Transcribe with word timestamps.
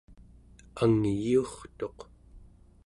angyiurtuq 0.81 1.99